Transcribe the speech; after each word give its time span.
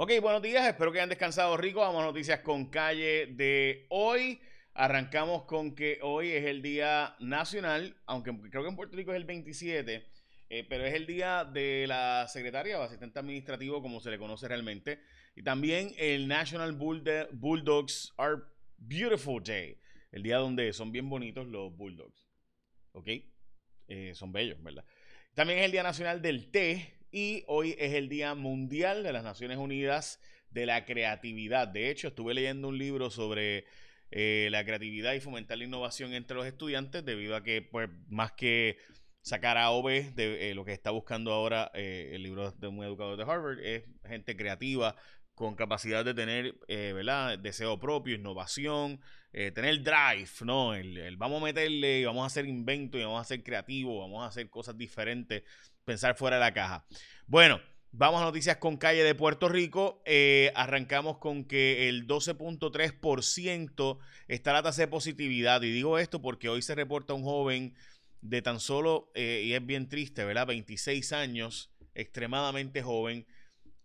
Ok, 0.00 0.12
buenos 0.22 0.42
días, 0.42 0.64
espero 0.64 0.92
que 0.92 1.00
hayan 1.00 1.08
descansado 1.08 1.56
rico. 1.56 1.80
Vamos 1.80 2.00
a 2.00 2.06
noticias 2.06 2.38
con 2.38 2.66
calle 2.66 3.26
de 3.34 3.84
hoy. 3.88 4.40
Arrancamos 4.72 5.42
con 5.42 5.74
que 5.74 5.98
hoy 6.02 6.28
es 6.28 6.44
el 6.44 6.62
Día 6.62 7.16
Nacional, 7.18 7.96
aunque 8.06 8.30
creo 8.48 8.62
que 8.62 8.68
en 8.68 8.76
Puerto 8.76 8.96
Rico 8.96 9.10
es 9.10 9.16
el 9.16 9.24
27, 9.24 10.06
eh, 10.50 10.66
pero 10.68 10.84
es 10.84 10.94
el 10.94 11.04
Día 11.04 11.44
de 11.44 11.86
la 11.88 12.28
Secretaria 12.28 12.78
o 12.78 12.84
Asistente 12.84 13.18
Administrativo, 13.18 13.82
como 13.82 13.98
se 13.98 14.10
le 14.10 14.18
conoce 14.18 14.46
realmente. 14.46 15.00
Y 15.34 15.42
también 15.42 15.92
el 15.98 16.28
National 16.28 16.74
Bulldogs 16.74 18.14
Are 18.18 18.42
Beautiful 18.76 19.42
Day, 19.42 19.80
el 20.12 20.22
día 20.22 20.36
donde 20.36 20.72
son 20.74 20.92
bien 20.92 21.10
bonitos 21.10 21.44
los 21.48 21.76
Bulldogs. 21.76 22.24
¿Ok? 22.92 23.08
Eh, 23.88 24.12
son 24.14 24.30
bellos, 24.30 24.62
¿verdad? 24.62 24.84
También 25.34 25.58
es 25.58 25.64
el 25.64 25.72
Día 25.72 25.82
Nacional 25.82 26.22
del 26.22 26.52
Té 26.52 26.97
y 27.10 27.44
hoy 27.46 27.74
es 27.78 27.94
el 27.94 28.08
Día 28.08 28.34
Mundial 28.34 29.02
de 29.02 29.12
las 29.12 29.24
Naciones 29.24 29.58
Unidas 29.58 30.20
de 30.50 30.66
la 30.66 30.84
Creatividad. 30.84 31.68
De 31.68 31.90
hecho, 31.90 32.08
estuve 32.08 32.34
leyendo 32.34 32.68
un 32.68 32.78
libro 32.78 33.10
sobre 33.10 33.64
eh, 34.10 34.48
la 34.50 34.64
creatividad 34.64 35.14
y 35.14 35.20
fomentar 35.20 35.58
la 35.58 35.64
innovación 35.64 36.12
entre 36.12 36.36
los 36.36 36.46
estudiantes 36.46 37.04
debido 37.04 37.36
a 37.36 37.42
que, 37.42 37.62
pues, 37.62 37.88
más 38.08 38.32
que 38.32 38.78
sacar 39.22 39.58
a 39.58 39.70
OB 39.70 40.14
de 40.14 40.50
eh, 40.50 40.54
lo 40.54 40.64
que 40.64 40.72
está 40.72 40.90
buscando 40.90 41.32
ahora 41.32 41.70
eh, 41.74 42.10
el 42.12 42.22
libro 42.22 42.50
de 42.52 42.68
un 42.68 42.82
educador 42.82 43.16
de 43.16 43.24
Harvard 43.24 43.58
es 43.60 43.84
gente 44.06 44.36
creativa 44.36 44.96
con 45.34 45.54
capacidad 45.54 46.04
de 46.04 46.14
tener, 46.14 46.56
¿verdad? 46.66 47.38
Deseo 47.38 47.78
propio, 47.78 48.16
innovación, 48.16 49.00
tener 49.30 49.84
drive, 49.84 50.30
¿no? 50.40 50.74
El, 50.74 51.16
vamos 51.16 51.40
a 51.40 51.44
meterle 51.44 52.00
y 52.00 52.04
vamos 52.04 52.24
a 52.24 52.26
hacer 52.26 52.44
invento 52.46 52.98
y 52.98 53.04
vamos 53.04 53.20
a 53.20 53.24
ser 53.24 53.44
creativos, 53.44 54.00
vamos 54.00 54.24
a 54.24 54.26
hacer 54.26 54.50
cosas 54.50 54.76
diferentes 54.76 55.44
pensar 55.88 56.14
fuera 56.16 56.36
de 56.36 56.40
la 56.40 56.52
caja. 56.52 56.84
Bueno, 57.26 57.62
vamos 57.92 58.20
a 58.20 58.26
noticias 58.26 58.58
con 58.58 58.76
calle 58.76 59.02
de 59.02 59.14
Puerto 59.14 59.48
Rico. 59.48 60.02
Eh, 60.04 60.52
arrancamos 60.54 61.16
con 61.16 61.46
que 61.46 61.88
el 61.88 62.06
12.3% 62.06 63.98
está 64.28 64.52
la 64.52 64.62
tasa 64.62 64.82
de 64.82 64.88
positividad. 64.88 65.62
Y 65.62 65.72
digo 65.72 65.98
esto 65.98 66.20
porque 66.20 66.50
hoy 66.50 66.60
se 66.60 66.74
reporta 66.74 67.14
un 67.14 67.22
joven 67.22 67.74
de 68.20 68.42
tan 68.42 68.60
solo, 68.60 69.10
eh, 69.14 69.44
y 69.46 69.54
es 69.54 69.64
bien 69.64 69.88
triste, 69.88 70.24
¿verdad? 70.24 70.46
26 70.46 71.10
años, 71.14 71.72
extremadamente 71.94 72.82
joven. 72.82 73.26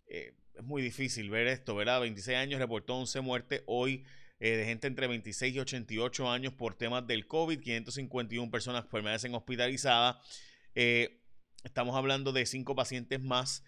Eh, 0.06 0.34
es 0.52 0.62
muy 0.62 0.82
difícil 0.82 1.30
ver 1.30 1.46
esto, 1.46 1.74
¿verdad? 1.74 2.02
26 2.02 2.36
años, 2.36 2.60
reportó 2.60 2.96
11 2.96 3.20
muertes 3.22 3.62
hoy. 3.66 4.04
de 4.40 4.64
gente 4.66 4.88
entre 4.88 5.06
26 5.06 5.54
y 5.54 5.60
88 5.60 6.30
años 6.30 6.52
por 6.52 6.74
temas 6.74 7.06
del 7.06 7.26
COVID, 7.26 7.60
551 7.60 8.50
personas 8.50 8.84
permanecen 8.84 9.34
hospitalizadas. 9.34 10.16
Eh, 10.74 11.23
Estamos 11.64 11.96
hablando 11.96 12.32
de 12.32 12.44
cinco 12.44 12.74
pacientes 12.74 13.20
más, 13.22 13.64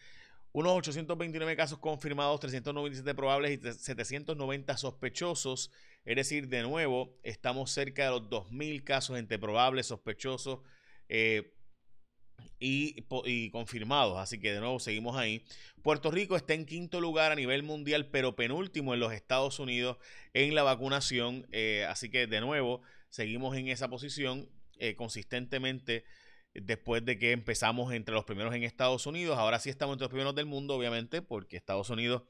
unos 0.53 0.73
829 0.75 1.57
casos 1.57 1.79
confirmados, 1.79 2.41
397 2.41 3.15
probables 3.15 3.59
y 3.59 3.73
790 3.73 4.77
sospechosos. 4.77 5.71
Es 6.05 6.17
decir, 6.17 6.49
de 6.49 6.63
nuevo, 6.63 7.19
estamos 7.23 7.71
cerca 7.71 8.05
de 8.05 8.11
los 8.11 8.23
2.000 8.31 8.85
casos 8.85 9.19
entre 9.19 9.39
probables, 9.39 9.87
sospechosos 9.87 10.61
eh, 11.09 11.53
y, 12.59 13.03
confirmados. 13.51 14.19
Así 14.19 14.39
que 14.39 14.53
de 14.53 14.61
nuevo 14.61 14.79
seguimos 14.79 15.17
ahí. 15.17 15.45
Puerto 15.83 16.11
Rico 16.11 16.37
está 16.37 16.55
en 16.55 16.65
quinto 16.65 17.01
lugar 17.01 17.33
a 17.33 17.35
nivel 17.35 17.63
mundial, 17.63 18.09
pero 18.11 18.37
penúltimo 18.37 18.95
en 18.95 19.01
los 19.01 19.13
Estados 19.13 19.59
Unidos 19.59 19.99
en 20.33 20.55
la 20.55 20.63
vacunación. 20.63 21.47
Eh, 21.53 21.87
así 21.89 22.09
que 22.11 22.27
de 22.27 22.41
nuevo 22.41 22.83
seguimos 23.11 23.57
en 23.57 23.69
esa 23.69 23.89
posición 23.89 24.49
eh, 24.79 24.95
consistentemente 24.97 26.05
después 26.63 27.05
de 27.05 27.19
que 27.19 27.33
empezamos 27.33 27.93
entre 27.93 28.15
los 28.15 28.25
primeros 28.25 28.55
en 28.55 28.63
Estados 28.63 29.07
Unidos. 29.07 29.39
Ahora 29.39 29.59
sí 29.59 29.71
estamos 29.71 29.95
entre 29.95 30.05
los 30.05 30.11
primeros 30.11 30.35
del 30.35 30.47
mundo, 30.47 30.75
obviamente, 30.75 31.23
porque 31.23 31.57
Estados 31.57 31.91
Unidos 31.91 32.23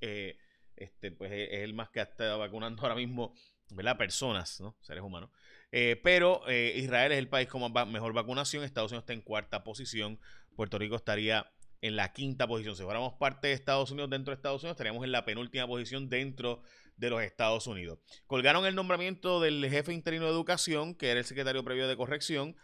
eh, 0.00 0.36
este, 0.76 1.12
pues 1.12 1.30
es 1.32 1.60
el 1.60 1.74
más 1.74 1.90
que 1.90 2.00
está 2.00 2.36
vacunando 2.36 2.82
ahora 2.82 2.94
mismo, 2.94 3.34
¿verdad? 3.70 3.96
Personas, 3.96 4.60
¿no? 4.60 4.76
Seres 4.80 5.02
humanos. 5.02 5.30
Eh, 5.70 6.00
pero 6.02 6.42
eh, 6.48 6.74
Israel 6.76 7.12
es 7.12 7.18
el 7.18 7.28
país 7.28 7.48
con 7.48 7.72
mejor 7.90 8.12
vacunación, 8.12 8.64
Estados 8.64 8.90
Unidos 8.92 9.04
está 9.04 9.12
en 9.12 9.22
cuarta 9.22 9.64
posición, 9.64 10.18
Puerto 10.56 10.78
Rico 10.78 10.96
estaría 10.96 11.50
en 11.80 11.96
la 11.96 12.12
quinta 12.12 12.46
posición. 12.46 12.76
Si 12.76 12.82
fuéramos 12.82 13.14
parte 13.14 13.48
de 13.48 13.54
Estados 13.54 13.90
Unidos 13.90 14.10
dentro 14.10 14.32
de 14.32 14.36
Estados 14.36 14.62
Unidos, 14.62 14.74
estaríamos 14.74 15.04
en 15.04 15.12
la 15.12 15.24
penúltima 15.24 15.66
posición 15.66 16.08
dentro 16.08 16.62
de 16.96 17.10
los 17.10 17.22
Estados 17.22 17.66
Unidos. 17.66 17.98
Colgaron 18.26 18.66
el 18.66 18.74
nombramiento 18.74 19.40
del 19.40 19.64
jefe 19.68 19.92
interino 19.92 20.26
de 20.26 20.30
educación, 20.30 20.94
que 20.94 21.10
era 21.10 21.20
el 21.20 21.26
secretario 21.26 21.64
previo 21.64 21.88
de 21.88 21.96
corrección, 21.96 22.56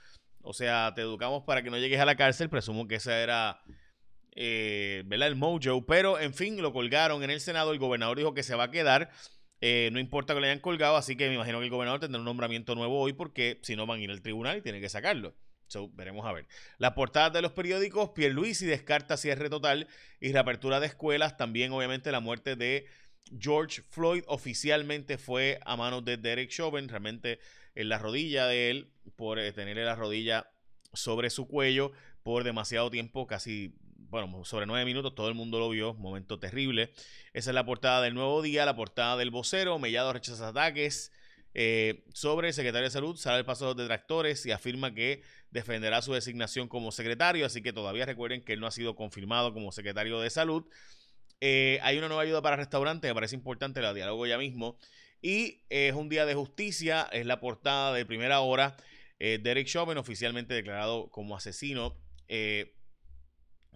o 0.42 0.52
sea, 0.52 0.92
te 0.94 1.02
educamos 1.02 1.44
para 1.44 1.62
que 1.62 1.70
no 1.70 1.78
llegues 1.78 2.00
a 2.00 2.04
la 2.04 2.16
cárcel. 2.16 2.48
Presumo 2.48 2.86
que 2.86 2.96
esa 2.96 3.20
era, 3.20 3.60
eh, 4.34 5.02
¿verdad? 5.06 5.28
El 5.28 5.36
mojo. 5.36 5.84
Pero, 5.86 6.18
en 6.18 6.34
fin, 6.34 6.60
lo 6.62 6.72
colgaron 6.72 7.22
en 7.22 7.30
el 7.30 7.40
Senado. 7.40 7.72
El 7.72 7.78
gobernador 7.78 8.18
dijo 8.18 8.34
que 8.34 8.42
se 8.42 8.54
va 8.54 8.64
a 8.64 8.70
quedar. 8.70 9.10
Eh, 9.60 9.90
no 9.92 9.98
importa 9.98 10.34
que 10.34 10.40
lo 10.40 10.46
hayan 10.46 10.60
colgado. 10.60 10.96
Así 10.96 11.16
que 11.16 11.28
me 11.28 11.34
imagino 11.34 11.58
que 11.58 11.64
el 11.64 11.70
gobernador 11.70 12.00
tendrá 12.00 12.18
un 12.18 12.24
nombramiento 12.24 12.74
nuevo 12.74 13.00
hoy 13.00 13.12
porque 13.12 13.58
si 13.62 13.76
no 13.76 13.86
van 13.86 14.00
a 14.00 14.02
ir 14.02 14.10
al 14.10 14.22
tribunal 14.22 14.58
y 14.58 14.62
tienen 14.62 14.80
que 14.80 14.88
sacarlo. 14.88 15.34
So, 15.66 15.90
veremos 15.92 16.24
a 16.24 16.32
ver. 16.32 16.46
Las 16.78 16.92
portadas 16.92 17.32
de 17.32 17.42
los 17.42 17.52
periódicos, 17.52 18.10
Pierluisi 18.14 18.64
descarta 18.64 19.18
cierre 19.18 19.50
total 19.50 19.86
y 20.18 20.32
reapertura 20.32 20.80
de 20.80 20.86
escuelas. 20.86 21.36
También, 21.36 21.72
obviamente, 21.72 22.10
la 22.10 22.20
muerte 22.20 22.56
de 22.56 22.86
George 23.38 23.82
Floyd 23.82 24.22
oficialmente 24.26 25.18
fue 25.18 25.60
a 25.64 25.76
manos 25.76 26.04
de 26.04 26.16
Derek 26.16 26.50
Chauvin. 26.50 26.88
Realmente 26.88 27.40
en 27.74 27.88
la 27.88 27.98
rodilla 27.98 28.46
de 28.46 28.70
él 28.70 28.92
por 29.16 29.38
eh, 29.38 29.52
tenerle 29.52 29.84
la 29.84 29.94
rodilla 29.94 30.50
sobre 30.92 31.30
su 31.30 31.46
cuello 31.46 31.92
por 32.22 32.44
demasiado 32.44 32.90
tiempo, 32.90 33.26
casi, 33.26 33.74
bueno, 33.96 34.44
sobre 34.44 34.66
nueve 34.66 34.84
minutos, 34.84 35.14
todo 35.14 35.28
el 35.28 35.34
mundo 35.34 35.58
lo 35.58 35.70
vio, 35.70 35.94
momento 35.94 36.38
terrible. 36.38 36.92
Esa 37.32 37.50
es 37.50 37.54
la 37.54 37.64
portada 37.64 38.02
del 38.02 38.14
nuevo 38.14 38.42
día, 38.42 38.66
la 38.66 38.76
portada 38.76 39.16
del 39.16 39.30
vocero, 39.30 39.78
Mellado 39.78 40.12
rechaza 40.12 40.48
ataques. 40.48 41.12
Eh, 41.54 42.04
sobre 42.12 42.48
el 42.48 42.54
secretario 42.54 42.84
de 42.84 42.90
salud, 42.90 43.16
sale 43.16 43.38
el 43.38 43.44
paso 43.44 43.64
de 43.64 43.68
los 43.70 43.76
detractores 43.76 44.44
y 44.46 44.50
afirma 44.50 44.94
que 44.94 45.22
defenderá 45.50 46.02
su 46.02 46.12
designación 46.12 46.68
como 46.68 46.92
secretario, 46.92 47.46
así 47.46 47.62
que 47.62 47.72
todavía 47.72 48.04
recuerden 48.04 48.44
que 48.44 48.52
él 48.52 48.60
no 48.60 48.66
ha 48.66 48.70
sido 48.70 48.94
confirmado 48.94 49.54
como 49.54 49.72
secretario 49.72 50.20
de 50.20 50.30
salud. 50.30 50.64
Eh, 51.40 51.78
hay 51.82 51.98
una 51.98 52.08
nueva 52.08 52.22
ayuda 52.22 52.42
para 52.42 52.56
restaurantes, 52.56 53.08
me 53.08 53.14
parece 53.14 53.36
importante, 53.36 53.80
la 53.80 53.94
diálogo 53.94 54.26
ya 54.26 54.38
mismo. 54.38 54.76
Y 55.20 55.62
es 55.68 55.94
un 55.94 56.08
día 56.08 56.26
de 56.26 56.34
justicia, 56.34 57.08
es 57.12 57.26
la 57.26 57.40
portada 57.40 57.92
de 57.92 58.06
primera 58.06 58.40
hora. 58.40 58.76
Eh, 59.18 59.38
Derek 59.42 59.66
Chauvin, 59.66 59.98
oficialmente 59.98 60.54
declarado 60.54 61.10
como 61.10 61.36
asesino 61.36 61.96
eh, 62.28 62.76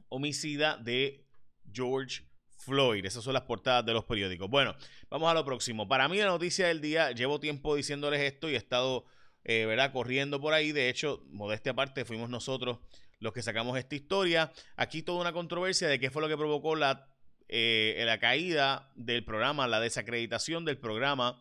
homicida 0.08 0.76
de 0.76 1.26
George 1.72 2.22
Floyd. 2.58 3.04
Esas 3.04 3.24
son 3.24 3.34
las 3.34 3.42
portadas 3.42 3.84
de 3.84 3.92
los 3.92 4.04
periódicos. 4.04 4.48
Bueno, 4.48 4.76
vamos 5.10 5.30
a 5.30 5.34
lo 5.34 5.44
próximo. 5.44 5.88
Para 5.88 6.08
mí 6.08 6.18
la 6.18 6.26
noticia 6.26 6.68
del 6.68 6.80
día, 6.80 7.10
llevo 7.10 7.40
tiempo 7.40 7.74
diciéndoles 7.74 8.20
esto 8.20 8.48
y 8.48 8.54
he 8.54 8.56
estado, 8.56 9.04
eh, 9.42 9.66
¿verdad? 9.66 9.92
Corriendo 9.92 10.40
por 10.40 10.54
ahí. 10.54 10.70
De 10.70 10.88
hecho, 10.88 11.24
modestia 11.30 11.72
aparte, 11.72 12.04
fuimos 12.04 12.30
nosotros 12.30 12.78
los 13.18 13.32
que 13.32 13.42
sacamos 13.42 13.76
esta 13.78 13.96
historia. 13.96 14.52
Aquí 14.76 15.02
toda 15.02 15.20
una 15.20 15.32
controversia 15.32 15.88
de 15.88 15.98
qué 15.98 16.10
fue 16.10 16.22
lo 16.22 16.28
que 16.28 16.36
provocó 16.36 16.76
la 16.76 17.11
eh, 17.54 18.02
la 18.06 18.18
caída 18.18 18.90
del 18.94 19.24
programa, 19.24 19.68
la 19.68 19.78
desacreditación 19.78 20.64
del 20.64 20.78
programa 20.78 21.38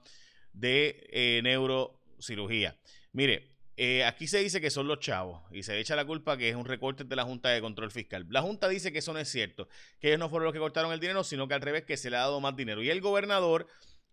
de 0.51 1.07
eh, 1.09 1.39
neurocirugía. 1.41 2.75
Mire, 3.13 3.47
eh, 3.77 4.03
aquí 4.03 4.27
se 4.27 4.39
dice 4.39 4.59
que 4.59 4.69
son 4.69 4.89
los 4.89 4.99
chavos 4.99 5.41
y 5.53 5.63
se 5.63 5.79
echa 5.79 5.95
la 5.95 6.03
culpa 6.03 6.35
que 6.35 6.49
es 6.49 6.55
un 6.57 6.65
recorte 6.65 7.05
de 7.05 7.15
la 7.15 7.23
Junta 7.23 7.47
de 7.47 7.61
Control 7.61 7.91
Fiscal. 7.91 8.27
La 8.29 8.41
Junta 8.41 8.67
dice 8.67 8.91
que 8.91 8.99
eso 8.99 9.13
no 9.13 9.19
es 9.19 9.29
cierto, 9.29 9.69
que 10.01 10.09
ellos 10.09 10.19
no 10.19 10.27
fueron 10.27 10.47
los 10.47 10.53
que 10.53 10.59
cortaron 10.59 10.91
el 10.91 10.99
dinero, 10.99 11.23
sino 11.23 11.47
que 11.47 11.53
al 11.53 11.61
revés, 11.61 11.85
que 11.85 11.95
se 11.95 12.09
le 12.09 12.17
ha 12.17 12.21
dado 12.21 12.41
más 12.41 12.57
dinero. 12.57 12.83
Y 12.83 12.89
el 12.89 12.99
gobernador 12.99 13.67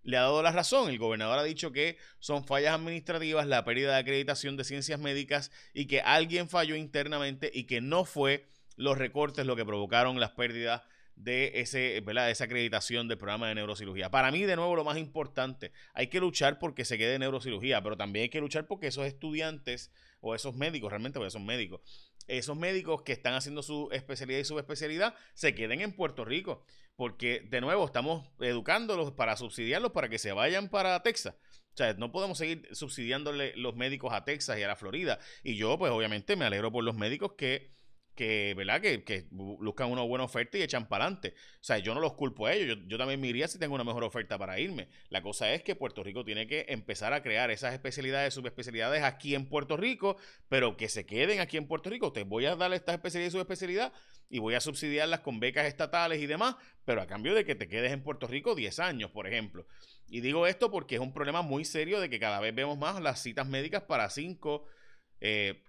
le 0.05 0.17
ha 0.19 0.21
dado 0.21 0.41
la 0.41 0.53
razón. 0.53 0.91
El 0.91 0.99
gobernador 0.99 1.41
ha 1.41 1.43
dicho 1.43 1.73
que 1.73 1.99
son 2.21 2.45
fallas 2.45 2.75
administrativas, 2.75 3.49
la 3.49 3.65
pérdida 3.65 3.95
de 3.95 3.99
acreditación 3.99 4.57
de 4.57 4.63
ciencias 4.63 5.01
médicas 5.01 5.51
y 5.75 5.87
que 5.87 6.01
alguien 6.01 6.49
falló 6.49 6.77
internamente 6.77 7.51
y 7.53 7.65
que 7.65 7.81
no 7.81 8.05
fue 8.05 8.47
los 8.77 8.97
recortes 8.97 9.45
lo 9.45 9.57
que 9.57 9.67
provocaron 9.67 10.21
las 10.21 10.31
pérdidas 10.31 10.83
de 11.19 11.61
ese, 11.61 12.01
¿verdad? 12.01 12.31
esa 12.31 12.45
acreditación 12.45 13.09
del 13.09 13.19
programa 13.19 13.49
de 13.49 13.57
neurocirugía. 13.57 14.11
Para 14.11 14.31
mí, 14.31 14.45
de 14.45 14.57
nuevo, 14.57 14.77
lo 14.77 14.85
más 14.85 14.97
importante, 14.99 15.73
hay 15.93 16.07
que 16.07 16.21
luchar 16.21 16.59
porque 16.59 16.85
se 16.85 16.97
quede 16.97 17.19
neurocirugía, 17.19 17.83
pero 17.83 17.97
también 17.97 18.25
hay 18.25 18.29
que 18.29 18.41
luchar 18.41 18.67
porque 18.67 18.87
esos 18.87 19.07
estudiantes 19.07 19.91
o 20.21 20.35
esos 20.35 20.55
médicos, 20.55 20.91
realmente 20.91 21.19
porque 21.19 21.31
son 21.31 21.45
médicos, 21.45 21.81
esos 22.29 22.57
médicos 22.57 23.03
que 23.03 23.13
están 23.13 23.35
haciendo 23.35 23.63
su 23.63 23.89
especialidad 23.91 24.39
y 24.39 24.45
subespecialidad 24.45 25.15
se 25.35 25.55
queden 25.55 25.81
en 25.81 25.93
Puerto 25.93 26.25
Rico, 26.25 26.65
porque 26.95 27.41
de 27.49 27.61
nuevo 27.61 27.85
estamos 27.85 28.29
educándolos 28.41 29.13
para 29.13 29.37
subsidiarlos 29.37 29.93
para 29.93 30.09
que 30.09 30.19
se 30.19 30.33
vayan 30.33 30.69
para 30.69 31.03
Texas. 31.03 31.35
O 31.73 31.77
sea, 31.79 31.95
no 31.95 32.11
podemos 32.11 32.39
seguir 32.39 32.69
subsidiándole 32.73 33.55
los 33.57 33.77
médicos 33.77 34.13
a 34.13 34.25
Texas 34.25 34.59
y 34.59 34.63
a 34.65 34.69
la 34.69 34.75
Florida. 34.75 35.21
Y 35.45 35.57
yo, 35.57 35.79
pues 35.79 35.93
obviamente, 35.93 36.35
me 36.35 36.45
alegro 36.45 36.73
por 36.73 36.83
los 36.83 36.97
médicos 36.97 37.35
que 37.35 37.71
que, 38.19 38.53
¿verdad? 38.57 38.81
Que, 38.81 39.05
que 39.05 39.29
buscan 39.31 39.93
una 39.93 40.03
buena 40.03 40.25
oferta 40.25 40.59
y 40.59 40.63
echan 40.63 40.89
para 40.89 41.05
adelante. 41.05 41.35
O 41.37 41.63
sea, 41.65 41.79
yo 41.79 41.95
no 41.95 42.01
los 42.01 42.15
culpo 42.15 42.47
a 42.47 42.53
ellos, 42.53 42.77
yo, 42.89 42.99
también 42.99 43.21
me 43.21 43.29
iría 43.29 43.47
si 43.47 43.61
tengo 43.61 43.77
una 43.77 43.85
mejor 43.85 44.03
oferta 44.03 44.37
para 44.37 44.59
irme. 44.59 44.89
La 45.09 45.23
cosa 45.23 45.53
es 45.53 45.63
que 45.63 45.77
Puerto 45.77 46.03
Rico 46.03 46.25
tiene 46.25 46.49
que 46.49 46.67
empezar 46.69 47.13
a 47.13 47.23
crear 47.23 47.53
esas 47.53 47.75
especialidades, 47.75 48.35
subespecialidades 48.35 49.05
aquí 49.05 49.37
en 49.37 49.49
Puerto 49.49 49.77
Rico, 49.77 50.17
pero 50.49 50.77
que 50.77 50.89
se 50.89 51.07
queden 51.07 51.39
aquí 51.39 51.59
en 51.59 51.69
Puerto 51.69 51.91
Rico. 51.91 52.13
Te 52.13 52.25
voy 52.25 52.47
a 52.47 52.57
dar 52.57 52.73
estas 52.73 52.97
especialidades 52.97 53.35
y 53.35 53.37
subespecialidad 53.37 53.93
y 54.29 54.41
voy 54.41 54.57
a 54.57 54.61
subsidiarlas 54.61 55.21
con 55.21 55.39
becas 55.39 55.67
estatales 55.67 56.21
y 56.21 56.27
demás, 56.27 56.57
pero 56.85 57.01
a 57.01 57.07
cambio 57.07 57.35
de 57.37 57.45
que 57.45 57.55
te 57.55 57.69
quedes 57.69 57.93
en 57.93 58.03
Puerto 58.03 58.27
Rico 58.27 58.57
10 58.57 58.81
años, 58.81 59.13
por 59.13 59.29
ejemplo. 59.29 59.65
Y 60.09 60.23
digo 60.23 60.49
esto 60.49 60.73
porque 60.73 60.97
es 60.97 61.01
un 61.01 61.13
problema 61.13 61.43
muy 61.43 61.65
serio 61.65 62.01
de 62.01 62.11
que 62.11 62.19
cada 62.19 62.41
vez 62.41 62.53
vemos 62.53 62.77
más 62.77 63.01
las 63.01 63.23
citas 63.23 63.47
médicas 63.47 63.83
para 63.83 64.11
5, 64.11 64.67
eh, 65.21 65.63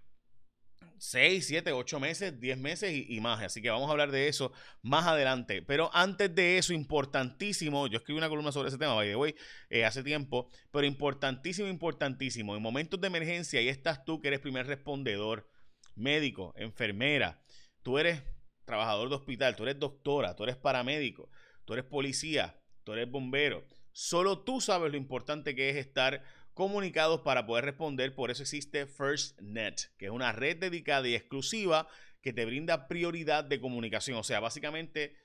6, 0.99 1.47
7, 1.47 1.71
8 1.71 1.99
meses, 1.99 2.39
10 2.39 2.57
meses 2.57 2.91
y, 2.93 3.19
más. 3.21 3.41
Así 3.41 3.61
que 3.61 3.69
vamos 3.69 3.87
a 3.87 3.91
hablar 3.91 4.11
de 4.11 4.27
eso 4.27 4.51
más 4.81 5.07
adelante. 5.07 5.61
Pero 5.61 5.89
antes 5.93 6.33
de 6.35 6.57
eso, 6.57 6.73
importantísimo, 6.73 7.87
yo 7.87 7.97
escribí 7.97 8.17
una 8.17 8.29
columna 8.29 8.51
sobre 8.51 8.69
ese 8.69 8.77
tema, 8.77 8.95
by 8.95 9.07
the 9.07 9.15
way, 9.15 9.35
eh, 9.69 9.85
hace 9.85 10.03
tiempo, 10.03 10.49
pero 10.71 10.85
importantísimo, 10.85 11.67
importantísimo, 11.67 12.55
en 12.55 12.61
momentos 12.61 12.99
de 12.99 13.07
emergencia, 13.07 13.61
y 13.61 13.69
estás 13.69 14.03
tú 14.03 14.21
que 14.21 14.27
eres 14.27 14.41
primer 14.41 14.67
respondedor, 14.67 15.49
médico, 15.95 16.53
enfermera, 16.57 17.41
tú 17.83 17.97
eres 17.97 18.21
trabajador 18.65 19.09
de 19.09 19.15
hospital, 19.15 19.55
tú 19.55 19.63
eres 19.63 19.79
doctora, 19.79 20.35
tú 20.35 20.43
eres 20.43 20.55
paramédico, 20.57 21.29
tú 21.65 21.73
eres 21.73 21.85
policía, 21.85 22.59
tú 22.83 22.93
eres 22.93 23.09
bombero. 23.09 23.65
Solo 23.91 24.39
tú 24.39 24.61
sabes 24.61 24.91
lo 24.91 24.97
importante 24.97 25.55
que 25.55 25.69
es 25.69 25.75
estar 25.75 26.23
comunicados 26.59 27.21
para 27.21 27.45
poder 27.45 27.63
responder. 27.63 28.13
Por 28.13 28.31
eso 28.31 28.43
existe 28.43 28.85
FirstNet, 28.85 29.95
que 29.97 30.07
es 30.07 30.11
una 30.11 30.33
red 30.33 30.57
dedicada 30.57 31.07
y 31.07 31.15
exclusiva 31.15 31.87
que 32.21 32.33
te 32.33 32.43
brinda 32.43 32.89
prioridad 32.89 33.45
de 33.45 33.61
comunicación. 33.61 34.17
O 34.17 34.25
sea, 34.25 34.41
básicamente 34.41 35.15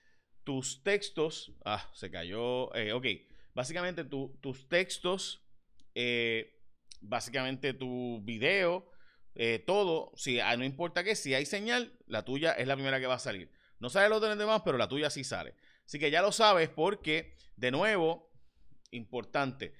tus 0.44 0.84
textos. 0.84 1.52
Ah, 1.64 1.90
se 1.92 2.08
cayó. 2.08 2.72
Eh, 2.76 2.92
ok. 2.92 3.06
Básicamente 3.52 4.04
tus 4.04 4.68
textos. 4.68 5.42
Eh, 5.96 6.56
básicamente 7.00 7.74
tu 7.74 8.22
video. 8.22 8.88
Eh, 9.34 9.58
todo. 9.66 10.12
Si, 10.14 10.38
no 10.56 10.62
importa 10.62 11.02
qué, 11.02 11.16
si 11.16 11.34
hay 11.34 11.46
señal, 11.46 11.98
la 12.06 12.24
tuya 12.24 12.52
es 12.52 12.68
la 12.68 12.76
primera 12.76 13.00
que 13.00 13.08
va 13.08 13.14
a 13.14 13.18
salir. 13.18 13.50
No 13.80 13.90
sale 13.90 14.08
lo 14.08 14.20
de 14.20 14.28
los 14.28 14.38
demás, 14.38 14.62
pero 14.64 14.78
la 14.78 14.88
tuya 14.88 15.10
sí 15.10 15.24
sale. 15.24 15.56
Así 15.84 15.98
que 15.98 16.12
ya 16.12 16.22
lo 16.22 16.30
sabes 16.30 16.68
porque, 16.68 17.34
de 17.56 17.72
nuevo, 17.72 18.30
importante 18.92 19.74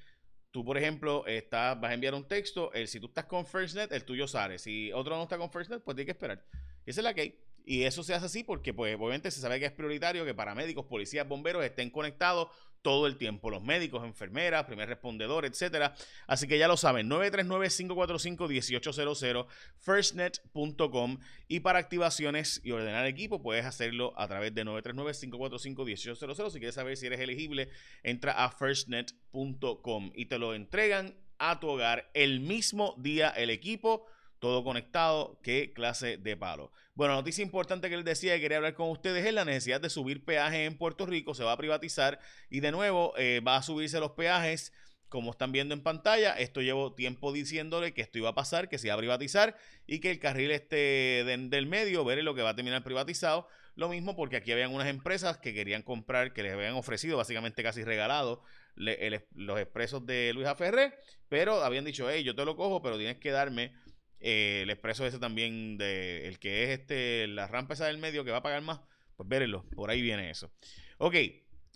Tú, 0.55 0.65
por 0.65 0.79
ejemplo, 0.79 1.27
estás, 1.27 1.81
vas 1.81 1.91
a 1.91 1.95
enviar 1.95 2.15
un 2.15 2.29
texto, 2.29 2.73
el, 2.75 2.87
si 2.87 3.01
tú 3.01 3.07
estás 3.07 3.25
con 3.25 3.45
FirstNet, 3.45 3.91
el 3.91 4.05
tuyo 4.05 4.29
sale. 4.29 4.61
Si 4.61 4.93
otro 4.93 5.17
no 5.17 5.25
está 5.25 5.37
con 5.37 5.51
FirstNet, 5.51 5.83
pues 5.83 5.97
tienes 5.97 6.07
que 6.07 6.13
esperar. 6.13 6.45
Esa 6.87 7.01
es 7.01 7.05
la 7.05 7.13
que 7.13 7.21
hay. 7.23 7.39
Y 7.65 7.85
eso 7.85 8.03
se 8.03 8.15
hace 8.15 8.27
así 8.27 8.45
porque, 8.45 8.75
pues, 8.75 8.97
obviamente 8.97 9.31
se 9.31 9.41
sabe 9.41 9.59
que 9.59 9.67
es 9.67 9.73
prioritario 9.73 10.25
que 10.25 10.35
paramédicos, 10.35 10.85
policías, 10.85 11.27
bomberos 11.27 11.65
estén 11.65 11.91
conectados 11.91 12.49
todo 12.85 13.07
el 13.07 13.17
tiempo. 13.17 13.51
Los 13.51 13.63
médicos, 13.63 14.05
enfermeras, 14.05 14.67
primer 14.67 14.89
respondedor, 14.89 15.47
etcétera. 15.47 15.95
Así 16.27 16.47
que 16.47 16.59
ya 16.59 16.69
lo 16.69 16.77
saben, 16.77 17.09
939-545-1800, 17.09 19.47
firstnet.com. 19.79 21.19
Y 21.49 21.61
para 21.61 21.79
activaciones 21.79 22.61
y 22.63 22.73
ordenar 22.73 23.07
equipo, 23.07 23.41
puedes 23.43 23.65
hacerlo 23.65 24.13
a 24.19 24.29
través 24.29 24.55
de 24.55 24.67
939-545-1800. 24.67 26.51
Si 26.51 26.59
quieres 26.59 26.75
saber 26.75 26.99
si 26.99 27.07
eres 27.07 27.21
elegible, 27.21 27.71
entra 28.03 28.33
a 28.33 28.51
firstnet.com 28.51 30.13
y 30.15 30.27
te 30.27 30.39
lo 30.39 30.53
entregan 30.55 31.17
a 31.39 31.61
tu 31.61 31.69
hogar 31.69 32.11
el 32.13 32.41
mismo 32.41 32.95
día 32.99 33.31
el 33.31 33.49
equipo 33.49 34.05
todo 34.45 34.63
conectado, 34.63 35.41
qué 35.43 35.73
clase 35.73 36.19
de 36.19 36.37
palo. 36.37 36.71
Bueno, 36.95 37.15
noticia 37.15 37.41
importante 37.41 37.89
que 37.89 37.97
les 37.97 38.05
decía 38.05 38.35
que 38.35 38.43
quería 38.43 38.59
hablar 38.59 38.75
con 38.75 38.91
ustedes 38.91 39.25
es 39.25 39.33
la 39.33 39.47
necesidad 39.47 39.81
de 39.81 39.89
subir 39.89 40.23
peajes 40.23 40.67
en 40.67 40.77
Puerto 40.77 41.07
Rico, 41.07 41.35
se 41.35 41.45
va 41.45 41.53
a 41.53 41.57
privatizar 41.57 42.21
y 42.51 42.61
de 42.61 42.71
nuevo 42.71 43.15
eh, 43.17 43.41
va 43.41 43.57
a 43.57 43.63
subirse 43.63 43.99
los 44.01 44.11
peajes 44.11 44.75
como 45.09 45.31
están 45.31 45.51
viendo 45.51 45.73
en 45.73 45.83
pantalla, 45.83 46.35
esto 46.35 46.61
llevo 46.61 46.93
tiempo 46.93 47.33
diciéndole 47.33 47.95
que 47.95 48.03
esto 48.03 48.19
iba 48.19 48.29
a 48.29 48.35
pasar, 48.35 48.69
que 48.69 48.77
se 48.77 48.89
iba 48.89 48.95
a 48.95 48.99
privatizar 48.99 49.57
y 49.87 50.01
que 50.01 50.11
el 50.11 50.19
carril 50.19 50.51
este 50.51 51.25
del 51.25 51.67
medio, 51.67 52.05
veré 52.05 52.23
lo 52.23 52.35
que 52.35 52.43
va 52.43 52.51
a 52.51 52.55
terminar 52.55 52.85
privatizado. 52.85 53.49
Lo 53.77 53.89
mismo 53.89 54.15
porque 54.15 54.37
aquí 54.37 54.53
habían 54.53 54.75
unas 54.75 54.89
empresas 54.89 55.39
que 55.39 55.55
querían 55.55 55.83
comprar, 55.83 56.35
que 56.35 56.43
les 56.43 56.53
habían 56.53 56.75
ofrecido 56.75 57.17
básicamente 57.17 57.63
casi 57.63 57.83
regalado 57.83 58.43
los 58.75 59.59
expresos 59.59 60.05
de 60.05 60.33
Luis 60.35 60.47
Aferré, 60.47 60.93
pero 61.31 61.65
habían 61.65 61.85
dicho, 61.85 62.11
hey, 62.11 62.25
yo 62.25 62.35
te 62.35 62.45
lo 62.45 62.57
cojo, 62.57 62.83
pero 62.83 62.99
tienes 62.99 63.17
que 63.17 63.31
darme 63.31 63.73
eh, 64.21 64.61
el 64.63 64.71
expreso 64.71 65.07
ese 65.07 65.19
también 65.19 65.77
de 65.77 66.29
el 66.29 66.39
que 66.39 66.65
es 66.65 66.81
este 66.81 67.27
la 67.27 67.47
rampa 67.47 67.75
esa 67.75 67.87
del 67.87 67.99
medio 67.99 68.25
que 68.25 68.31
va 68.31 68.39
a 68.39 68.43
pagar 68.43 68.63
más, 68.63 68.81
pues 69.17 69.29
vérenlo, 69.29 69.65
por 69.71 69.91
ahí 69.91 70.01
viene 70.03 70.31
eso. 70.31 70.51
Ok, 70.99 71.15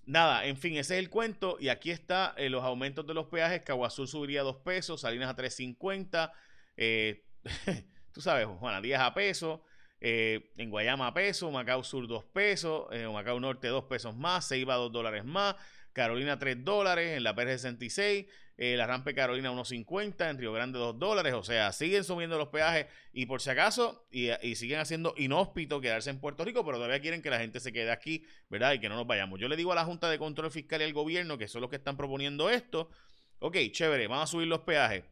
nada, 0.06 0.46
en 0.46 0.56
fin, 0.56 0.76
ese 0.76 0.94
es 0.94 1.00
el 1.00 1.10
cuento 1.10 1.56
y 1.60 1.68
aquí 1.68 1.90
está 1.90 2.34
eh, 2.36 2.48
los 2.48 2.64
aumentos 2.64 3.06
de 3.06 3.14
los 3.14 3.26
peajes, 3.26 3.62
Caguazul 3.62 4.08
subiría 4.08 4.40
a 4.40 4.44
2 4.44 4.56
pesos, 4.56 5.00
Salinas 5.02 5.30
a 5.30 5.36
3.50, 5.36 6.32
eh, 6.76 7.24
tú 8.12 8.20
sabes, 8.20 8.46
Juana 8.46 8.80
Díaz 8.80 9.02
a 9.02 9.14
peso, 9.14 9.62
en 10.00 10.70
Guayama 10.70 11.08
a 11.08 11.14
peso, 11.14 11.50
Macao 11.50 11.82
Sur 11.82 12.06
2 12.06 12.24
pesos, 12.26 12.86
Macao 13.12 13.40
Norte 13.40 13.66
2 13.66 13.84
pesos 13.84 14.16
más, 14.16 14.48
Ceiba 14.48 14.76
2 14.76 14.92
dólares 14.92 15.24
más, 15.24 15.56
Carolina 15.92 16.38
3 16.38 16.64
dólares, 16.64 17.16
en 17.16 17.24
la 17.24 17.34
PR66, 17.34 18.28
eh, 18.60 18.76
la 18.76 18.88
Rampe 18.88 19.14
Carolina 19.14 19.52
1.50, 19.52 20.30
en 20.30 20.36
Río 20.36 20.52
Grande 20.52 20.80
2 20.80 20.98
dólares, 20.98 21.32
o 21.34 21.44
sea, 21.44 21.72
siguen 21.72 22.02
subiendo 22.02 22.36
los 22.36 22.48
peajes 22.48 22.86
y 23.12 23.26
por 23.26 23.40
si 23.40 23.50
acaso, 23.50 24.08
y, 24.10 24.30
siguen 24.56 24.80
haciendo 24.80 25.14
inhóspito 25.16 25.80
quedarse 25.80 26.10
en 26.10 26.18
Puerto 26.18 26.44
Rico, 26.44 26.64
pero 26.64 26.78
todavía 26.78 27.00
quieren 27.00 27.22
que 27.22 27.30
la 27.30 27.38
gente 27.38 27.60
se 27.60 27.72
quede 27.72 27.92
aquí, 27.92 28.26
¿verdad? 28.48 28.72
Y 28.72 28.80
que 28.80 28.88
no 28.88 28.96
nos 28.96 29.06
vayamos. 29.06 29.38
Yo 29.38 29.48
le 29.48 29.54
digo 29.54 29.70
a 29.70 29.76
la 29.76 29.84
Junta 29.84 30.10
de 30.10 30.18
Control 30.18 30.50
Fiscal 30.50 30.80
y 30.80 30.84
al 30.84 30.92
gobierno, 30.92 31.38
que 31.38 31.46
son 31.46 31.60
los 31.60 31.70
que 31.70 31.76
están 31.76 31.96
proponiendo 31.96 32.50
esto, 32.50 32.90
ok, 33.38 33.56
chévere, 33.70 34.08
vamos 34.08 34.24
a 34.24 34.32
subir 34.32 34.48
los 34.48 34.62
peajes 34.62 35.04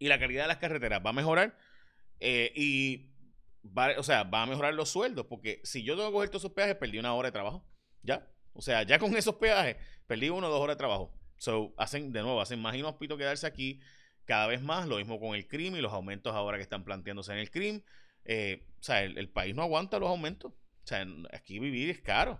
y 0.00 0.08
la 0.08 0.18
calidad 0.18 0.42
de 0.42 0.48
las 0.48 0.56
carreteras 0.56 1.00
va 1.06 1.10
a 1.10 1.12
mejorar 1.12 1.56
eh, 2.18 2.52
y 2.56 3.12
va, 3.64 3.92
o 3.96 4.02
sea, 4.02 4.24
va 4.24 4.42
a 4.42 4.46
mejorar 4.46 4.74
los 4.74 4.88
sueldos, 4.88 5.26
porque 5.26 5.60
si 5.62 5.84
yo 5.84 5.94
tengo 5.94 6.08
que 6.08 6.14
coger 6.14 6.30
todos 6.30 6.42
esos 6.42 6.52
peajes, 6.52 6.74
perdí 6.74 6.98
una 6.98 7.14
hora 7.14 7.28
de 7.28 7.32
trabajo, 7.32 7.64
¿ya? 8.02 8.26
O 8.54 8.60
sea, 8.60 8.82
ya 8.82 8.98
con 8.98 9.16
esos 9.16 9.36
peajes 9.36 9.76
perdí 10.08 10.30
uno 10.30 10.48
o 10.48 10.50
dos 10.50 10.60
horas 10.60 10.74
de 10.74 10.78
trabajo. 10.78 11.19
So, 11.40 11.72
hacen, 11.78 12.12
de 12.12 12.20
nuevo, 12.20 12.38
hacen 12.42 12.60
más 12.60 12.76
inhóspito 12.76 13.16
quedarse 13.16 13.46
aquí 13.46 13.80
cada 14.26 14.46
vez 14.46 14.60
más. 14.60 14.86
Lo 14.86 14.98
mismo 14.98 15.18
con 15.18 15.34
el 15.34 15.48
crimen 15.48 15.78
y 15.78 15.80
los 15.80 15.90
aumentos 15.90 16.34
ahora 16.34 16.58
que 16.58 16.62
están 16.62 16.84
planteándose 16.84 17.32
en 17.32 17.38
el 17.38 17.50
crimen. 17.50 17.82
Eh, 18.26 18.66
o 18.78 18.82
sea, 18.82 19.02
el, 19.02 19.28
país 19.30 19.54
no 19.54 19.62
aguanta 19.62 19.98
los 19.98 20.10
aumentos. 20.10 20.52
O 20.52 20.86
sea, 20.86 21.06
aquí 21.32 21.58
vivir 21.58 21.88
es 21.88 22.02
caro. 22.02 22.38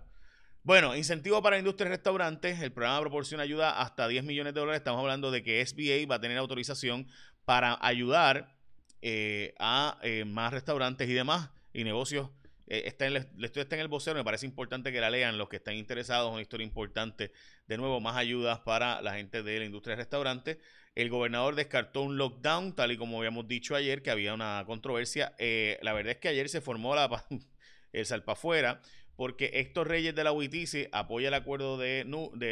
Bueno, 0.61 0.95
incentivo 0.95 1.41
para 1.41 1.57
industria 1.57 1.87
y 1.87 1.89
restaurantes. 1.89 2.61
El 2.61 2.71
programa 2.73 3.01
proporciona 3.01 3.41
ayuda 3.41 3.81
hasta 3.81 4.07
10 4.07 4.23
millones 4.23 4.53
de 4.53 4.59
dólares. 4.59 4.81
Estamos 4.81 5.01
hablando 5.01 5.31
de 5.31 5.41
que 5.41 5.65
SBA 5.65 6.07
va 6.07 6.17
a 6.17 6.21
tener 6.21 6.37
autorización 6.37 7.07
para 7.43 7.79
ayudar 7.81 8.55
eh, 9.01 9.55
a 9.57 9.97
eh, 10.03 10.25
más 10.25 10.53
restaurantes 10.53 11.09
y 11.09 11.13
demás 11.13 11.49
y 11.73 11.83
negocios 11.83 12.29
eh, 12.71 12.83
está 12.85 13.05
en, 13.05 13.17
está 13.17 13.75
en 13.75 13.81
el 13.81 13.89
vocero, 13.89 14.15
me 14.15 14.23
parece 14.23 14.45
importante 14.45 14.93
que 14.93 15.01
la 15.01 15.09
lean 15.09 15.37
los 15.37 15.49
que 15.49 15.57
están 15.57 15.75
interesados, 15.75 16.31
una 16.31 16.41
historia 16.41 16.65
importante. 16.65 17.33
De 17.67 17.75
nuevo, 17.75 17.99
más 17.99 18.15
ayudas 18.15 18.61
para 18.61 19.01
la 19.01 19.15
gente 19.15 19.43
de 19.43 19.59
la 19.59 19.65
industria 19.65 19.97
de 19.97 20.03
restaurantes. 20.03 20.57
El 20.95 21.09
gobernador 21.09 21.55
descartó 21.55 22.01
un 22.01 22.17
lockdown, 22.17 22.73
tal 22.73 22.93
y 22.93 22.97
como 22.97 23.17
habíamos 23.17 23.45
dicho 23.49 23.75
ayer, 23.75 24.01
que 24.01 24.09
había 24.09 24.33
una 24.33 24.63
controversia. 24.65 25.35
Eh, 25.37 25.79
la 25.81 25.91
verdad 25.91 26.13
es 26.13 26.19
que 26.19 26.29
ayer 26.29 26.47
se 26.47 26.61
formó 26.61 26.95
la, 26.95 27.09
el 27.91 28.05
salpafuera 28.05 28.79
porque 29.17 29.51
Héctor 29.55 29.89
Reyes 29.89 30.15
de 30.15 30.23
la 30.23 30.31
UITICE 30.31 30.87
apoya 30.93 31.27
el 31.27 31.33
acuerdo 31.33 31.77
de, 31.77 32.05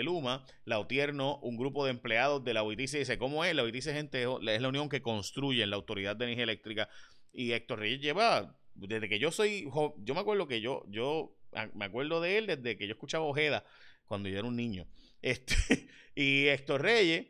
Luma, 0.04 0.46
la 0.66 0.80
Otierno, 0.80 1.40
un 1.42 1.56
grupo 1.56 1.86
de 1.86 1.92
empleados 1.92 2.44
de 2.44 2.54
la 2.54 2.64
UITICE 2.64 3.00
dice, 3.00 3.18
¿cómo 3.18 3.46
es? 3.46 3.56
La 3.56 3.64
UITICE 3.64 3.94
gente, 3.94 4.24
es 4.24 4.62
la 4.62 4.68
unión 4.68 4.90
que 4.90 5.02
construye 5.02 5.66
la 5.66 5.78
Autoridad 5.78 6.18
de 6.18 6.26
Energía 6.26 6.44
Eléctrica 6.44 6.90
y 7.32 7.54
Héctor 7.54 7.80
Reyes 7.80 8.02
lleva 8.02 8.59
desde 8.88 9.10
que 9.10 9.20
yo 9.20 9.32
soy, 9.32 9.70
yo 9.98 10.14
me 10.14 10.20
acuerdo 10.20 10.48
que 10.48 10.62
yo, 10.62 10.84
yo 10.88 11.36
me 11.74 11.86
acuerdo 11.86 12.22
de 12.22 12.38
él 12.38 12.48
desde 12.48 12.78
que 12.78 12.88
yo 12.88 12.94
escuchaba 12.94 13.26
Ojeda 13.26 13.64
cuando 14.06 14.30
yo 14.30 14.40
era 14.40 14.48
un 14.48 14.56
niño. 14.56 14.88
Este, 15.22 15.90
y 16.16 16.48
Héctor 16.48 16.82
Reyes 16.82 17.28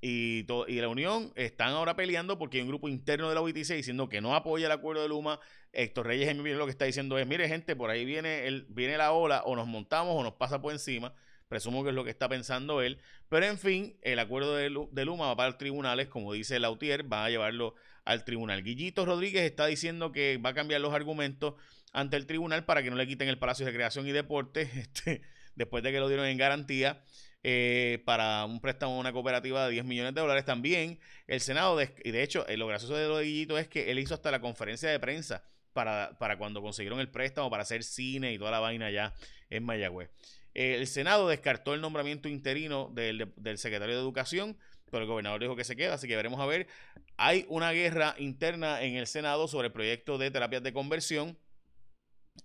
y, 0.00 0.46
y 0.68 0.80
la 0.80 0.88
Unión 0.88 1.32
están 1.34 1.70
ahora 1.70 1.96
peleando 1.96 2.38
porque 2.38 2.58
hay 2.58 2.62
un 2.62 2.68
grupo 2.68 2.88
interno 2.88 3.28
de 3.28 3.34
la 3.34 3.40
UITC 3.40 3.74
diciendo 3.74 4.08
que 4.08 4.20
no 4.20 4.36
apoya 4.36 4.66
el 4.66 4.72
acuerdo 4.72 5.02
de 5.02 5.08
Luma. 5.08 5.40
Héctor 5.72 6.06
Reyes 6.06 6.28
en 6.28 6.58
lo 6.58 6.64
que 6.66 6.70
está 6.70 6.84
diciendo 6.84 7.18
es, 7.18 7.26
mire 7.26 7.48
gente, 7.48 7.74
por 7.74 7.90
ahí 7.90 8.04
viene, 8.04 8.46
el, 8.46 8.66
viene 8.68 8.96
la 8.96 9.12
ola, 9.12 9.42
o 9.44 9.56
nos 9.56 9.66
montamos 9.66 10.14
o 10.16 10.22
nos 10.22 10.34
pasa 10.34 10.60
por 10.60 10.72
encima. 10.72 11.14
Presumo 11.48 11.82
que 11.82 11.90
es 11.90 11.94
lo 11.94 12.04
que 12.04 12.10
está 12.10 12.28
pensando 12.28 12.80
él. 12.80 12.98
Pero 13.28 13.46
en 13.46 13.58
fin, 13.58 13.98
el 14.02 14.18
acuerdo 14.18 14.56
de, 14.56 14.70
Luma 15.04 15.26
va 15.26 15.36
para 15.36 15.50
los 15.50 15.58
tribunales, 15.58 16.08
como 16.08 16.32
dice 16.32 16.58
Lautier, 16.58 17.10
va 17.10 17.26
a 17.26 17.30
llevarlo 17.30 17.74
al 18.04 18.24
tribunal. 18.24 18.62
Guillito 18.62 19.04
Rodríguez 19.04 19.42
está 19.42 19.66
diciendo 19.66 20.12
que 20.12 20.38
va 20.38 20.50
a 20.50 20.54
cambiar 20.54 20.80
los 20.80 20.94
argumentos 20.94 21.54
ante 21.92 22.16
el 22.16 22.26
tribunal 22.26 22.64
para 22.64 22.82
que 22.82 22.90
no 22.90 22.96
le 22.96 23.06
quiten 23.06 23.28
el 23.28 23.38
Palacio 23.38 23.66
de 23.66 23.72
Creación 23.72 24.06
y 24.06 24.12
Deporte, 24.12 24.62
este, 24.76 25.22
después 25.54 25.82
de 25.82 25.92
que 25.92 26.00
lo 26.00 26.08
dieron 26.08 26.26
en 26.26 26.38
garantía. 26.38 27.02
Eh, 27.44 28.00
para 28.04 28.44
un 28.44 28.60
préstamo 28.60 28.94
a 28.94 28.98
una 28.98 29.12
cooperativa 29.12 29.66
de 29.66 29.72
10 29.72 29.84
millones 29.84 30.14
de 30.14 30.20
dólares 30.20 30.44
también. 30.44 31.00
El 31.26 31.40
Senado, 31.40 31.76
y 31.82 32.10
de 32.12 32.22
hecho, 32.22 32.46
eh, 32.46 32.56
lo 32.56 32.68
gracioso 32.68 32.94
de 32.94 33.08
lo 33.08 33.16
de 33.16 33.24
Guillito 33.24 33.58
es 33.58 33.66
que 33.66 33.90
él 33.90 33.98
hizo 33.98 34.14
hasta 34.14 34.30
la 34.30 34.40
conferencia 34.40 34.88
de 34.88 35.00
prensa 35.00 35.44
para, 35.72 36.16
para 36.20 36.38
cuando 36.38 36.62
consiguieron 36.62 37.00
el 37.00 37.08
préstamo 37.08 37.50
para 37.50 37.64
hacer 37.64 37.82
cine 37.82 38.32
y 38.32 38.38
toda 38.38 38.52
la 38.52 38.60
vaina 38.60 38.86
allá 38.86 39.12
en 39.50 39.64
Mayagüez. 39.64 40.10
El 40.54 40.86
Senado 40.86 41.28
descartó 41.28 41.74
el 41.74 41.80
nombramiento 41.80 42.28
interino 42.28 42.90
del, 42.94 43.32
del 43.36 43.58
secretario 43.58 43.94
de 43.94 44.00
Educación, 44.02 44.56
pero 44.92 45.04
el 45.04 45.08
gobernador 45.08 45.40
dijo 45.40 45.56
que 45.56 45.64
se 45.64 45.74
queda, 45.74 45.94
así 45.94 46.06
que 46.06 46.14
veremos 46.14 46.38
a 46.38 46.44
ver. 46.44 46.68
Hay 47.16 47.46
una 47.48 47.72
guerra 47.72 48.14
interna 48.18 48.82
en 48.82 48.94
el 48.94 49.06
Senado 49.06 49.48
sobre 49.48 49.68
el 49.68 49.72
proyecto 49.72 50.18
de 50.18 50.30
terapias 50.30 50.62
de 50.62 50.74
conversión. 50.74 51.38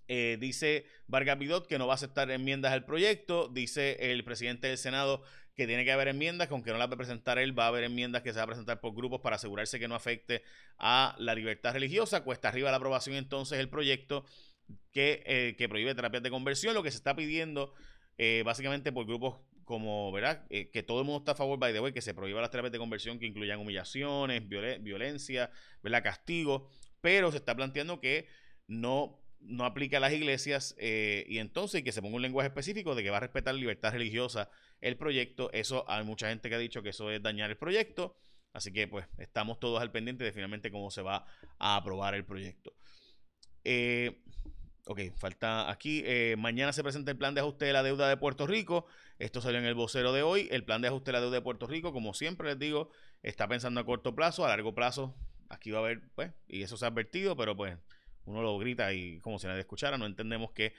Eh, 0.06 0.38
dice 0.40 0.86
Vargas 1.06 1.38
Vidot 1.38 1.66
que 1.66 1.78
no 1.78 1.86
va 1.86 1.92
a 1.92 1.96
aceptar 1.96 2.30
enmiendas 2.30 2.72
al 2.72 2.86
proyecto. 2.86 3.48
Dice 3.48 4.12
el 4.12 4.24
presidente 4.24 4.66
del 4.66 4.78
Senado 4.78 5.22
que 5.54 5.66
tiene 5.66 5.84
que 5.84 5.92
haber 5.92 6.08
enmiendas, 6.08 6.48
que 6.48 6.54
aunque 6.54 6.70
no 6.70 6.78
las 6.78 6.88
va 6.88 6.94
a 6.94 6.96
presentar 6.96 7.38
él, 7.38 7.56
va 7.56 7.64
a 7.64 7.68
haber 7.68 7.84
enmiendas 7.84 8.22
que 8.22 8.32
se 8.32 8.38
va 8.38 8.44
a 8.44 8.46
presentar 8.46 8.80
por 8.80 8.94
grupos 8.94 9.20
para 9.20 9.36
asegurarse 9.36 9.78
que 9.78 9.86
no 9.86 9.94
afecte 9.94 10.42
a 10.78 11.16
la 11.18 11.34
libertad 11.34 11.74
religiosa. 11.74 12.24
Cuesta 12.24 12.48
arriba 12.48 12.70
la 12.70 12.78
aprobación 12.78 13.16
entonces 13.16 13.58
el 13.58 13.68
proyecto 13.68 14.24
que, 14.90 15.22
eh, 15.26 15.54
que 15.58 15.68
prohíbe 15.68 15.94
terapias 15.94 16.22
de 16.22 16.30
conversión. 16.30 16.72
Lo 16.72 16.82
que 16.82 16.90
se 16.90 16.96
está 16.96 17.14
pidiendo 17.14 17.74
eh, 18.16 18.42
básicamente 18.46 18.90
por 18.90 19.04
grupos 19.04 19.38
como, 19.68 20.10
¿verdad? 20.10 20.46
Eh, 20.48 20.70
que 20.70 20.82
todo 20.82 21.00
el 21.00 21.04
mundo 21.04 21.18
está 21.18 21.32
a 21.32 21.34
favor, 21.34 21.58
by 21.58 21.74
the 21.74 21.80
way, 21.80 21.92
que 21.92 22.00
se 22.00 22.14
prohíba 22.14 22.40
las 22.40 22.50
terapias 22.50 22.72
de 22.72 22.78
conversión 22.78 23.18
que 23.18 23.26
incluyan 23.26 23.60
humillaciones, 23.60 24.48
violencia, 24.48 25.50
¿verdad? 25.82 26.02
Castigo, 26.02 26.70
pero 27.02 27.30
se 27.30 27.36
está 27.36 27.54
planteando 27.54 28.00
que 28.00 28.26
no, 28.66 29.20
no 29.40 29.66
aplica 29.66 29.98
a 29.98 30.00
las 30.00 30.14
iglesias 30.14 30.74
eh, 30.78 31.26
y 31.28 31.36
entonces 31.38 31.82
que 31.82 31.92
se 31.92 32.00
ponga 32.00 32.16
un 32.16 32.22
lenguaje 32.22 32.48
específico 32.48 32.94
de 32.94 33.02
que 33.02 33.10
va 33.10 33.18
a 33.18 33.20
respetar 33.20 33.54
libertad 33.54 33.92
religiosa 33.92 34.50
el 34.80 34.96
proyecto. 34.96 35.52
Eso 35.52 35.84
hay 35.86 36.02
mucha 36.02 36.30
gente 36.30 36.48
que 36.48 36.54
ha 36.54 36.58
dicho 36.58 36.82
que 36.82 36.88
eso 36.88 37.10
es 37.10 37.22
dañar 37.22 37.50
el 37.50 37.58
proyecto, 37.58 38.16
así 38.54 38.72
que 38.72 38.88
pues 38.88 39.06
estamos 39.18 39.60
todos 39.60 39.82
al 39.82 39.92
pendiente 39.92 40.24
de 40.24 40.32
finalmente 40.32 40.70
cómo 40.70 40.90
se 40.90 41.02
va 41.02 41.26
a 41.58 41.76
aprobar 41.76 42.14
el 42.14 42.24
proyecto. 42.24 42.74
Eh, 43.64 44.22
Ok, 44.90 45.00
falta 45.16 45.70
aquí. 45.70 46.02
Eh, 46.06 46.34
mañana 46.38 46.72
se 46.72 46.82
presenta 46.82 47.10
el 47.10 47.18
plan 47.18 47.34
de 47.34 47.42
ajuste 47.42 47.66
de 47.66 47.74
la 47.74 47.82
deuda 47.82 48.08
de 48.08 48.16
Puerto 48.16 48.46
Rico. 48.46 48.86
Esto 49.18 49.42
salió 49.42 49.58
en 49.58 49.66
el 49.66 49.74
vocero 49.74 50.14
de 50.14 50.22
hoy. 50.22 50.48
El 50.50 50.64
plan 50.64 50.80
de 50.80 50.88
ajuste 50.88 51.10
de 51.10 51.12
la 51.12 51.20
deuda 51.20 51.34
de 51.34 51.42
Puerto 51.42 51.66
Rico, 51.66 51.92
como 51.92 52.14
siempre 52.14 52.48
les 52.48 52.58
digo, 52.58 52.90
está 53.22 53.46
pensando 53.46 53.80
a 53.80 53.84
corto 53.84 54.14
plazo, 54.14 54.46
a 54.46 54.48
largo 54.48 54.74
plazo. 54.74 55.14
Aquí 55.50 55.70
va 55.72 55.80
a 55.80 55.82
haber, 55.82 56.08
pues, 56.14 56.32
y 56.48 56.62
eso 56.62 56.78
se 56.78 56.86
ha 56.86 56.88
advertido, 56.88 57.36
pero 57.36 57.54
pues 57.54 57.76
uno 58.24 58.40
lo 58.40 58.56
grita 58.56 58.90
y 58.94 59.20
como 59.20 59.38
si 59.38 59.46
nadie 59.46 59.60
escuchara, 59.60 59.98
no 59.98 60.06
entendemos 60.06 60.52
que 60.52 60.72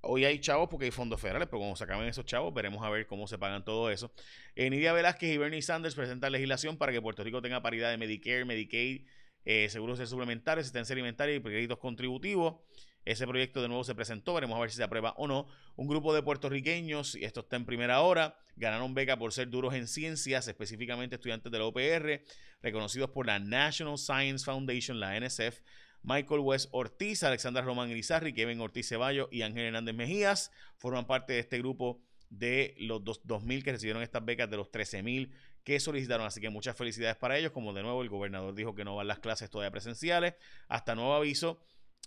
hoy 0.00 0.24
hay 0.24 0.40
chavos 0.40 0.70
porque 0.70 0.86
hay 0.86 0.90
fondos 0.90 1.20
federales, 1.20 1.46
pero 1.48 1.58
cuando 1.58 1.76
se 1.76 1.84
acaben 1.84 2.08
esos 2.08 2.24
chavos, 2.24 2.54
veremos 2.54 2.82
a 2.82 2.88
ver 2.88 3.06
cómo 3.06 3.26
se 3.26 3.36
pagan 3.36 3.62
todo 3.62 3.90
eso. 3.90 4.10
Eh, 4.56 4.70
Nidia 4.70 4.94
Velázquez 4.94 5.34
y 5.34 5.36
Bernie 5.36 5.60
Sanders 5.60 5.94
presentan 5.94 6.32
legislación 6.32 6.78
para 6.78 6.92
que 6.92 7.02
Puerto 7.02 7.22
Rico 7.22 7.42
tenga 7.42 7.60
paridad 7.60 7.90
de 7.90 7.98
Medicare, 7.98 8.46
Medicaid, 8.46 9.06
eh, 9.44 9.68
seguros 9.68 9.98
suplementarios, 10.08 10.64
asistencia 10.64 10.94
alimentaria 10.94 11.34
y 11.34 11.42
créditos 11.42 11.76
contributivos. 11.76 12.54
Ese 13.04 13.26
proyecto 13.26 13.62
de 13.62 13.68
nuevo 13.68 13.84
se 13.84 13.94
presentó, 13.94 14.34
veremos 14.34 14.56
a 14.56 14.60
ver 14.60 14.70
si 14.70 14.76
se 14.76 14.82
aprueba 14.82 15.14
o 15.16 15.26
no. 15.26 15.46
Un 15.76 15.88
grupo 15.88 16.14
de 16.14 16.22
puertorriqueños, 16.22 17.14
y 17.14 17.24
esto 17.24 17.40
está 17.40 17.56
en 17.56 17.64
primera 17.64 18.00
hora, 18.00 18.36
ganaron 18.56 18.94
beca 18.94 19.18
por 19.18 19.32
ser 19.32 19.48
duros 19.48 19.74
en 19.74 19.88
ciencias, 19.88 20.46
específicamente 20.48 21.16
estudiantes 21.16 21.50
de 21.50 21.58
la 21.58 21.64
OPR, 21.64 22.22
reconocidos 22.62 23.10
por 23.10 23.26
la 23.26 23.38
National 23.38 23.98
Science 23.98 24.44
Foundation, 24.44 25.00
la 25.00 25.18
NSF. 25.18 25.60
Michael 26.02 26.40
West 26.40 26.68
Ortiz, 26.72 27.22
Alexandra 27.24 27.62
Román 27.62 27.90
Irizarry, 27.90 28.32
Kevin 28.32 28.60
Ortiz 28.60 28.88
Ceballos 28.88 29.28
y 29.30 29.42
Ángel 29.42 29.66
Hernández 29.66 29.94
Mejías 29.94 30.50
forman 30.78 31.06
parte 31.06 31.34
de 31.34 31.40
este 31.40 31.58
grupo 31.58 32.00
de 32.30 32.74
los 32.78 33.02
2.000 33.02 33.62
que 33.62 33.72
recibieron 33.72 34.02
estas 34.02 34.24
becas, 34.24 34.48
de 34.48 34.56
los 34.56 34.70
13.000 34.70 35.30
que 35.64 35.78
solicitaron. 35.78 36.26
Así 36.26 36.40
que 36.40 36.48
muchas 36.48 36.76
felicidades 36.76 37.16
para 37.16 37.36
ellos. 37.36 37.52
Como 37.52 37.72
de 37.74 37.82
nuevo 37.82 38.02
el 38.02 38.08
gobernador 38.08 38.54
dijo 38.54 38.74
que 38.74 38.84
no 38.84 38.96
van 38.96 39.08
las 39.08 39.18
clases 39.18 39.50
todavía 39.50 39.70
presenciales, 39.70 40.34
hasta 40.68 40.94
nuevo 40.94 41.14
aviso. 41.14 41.60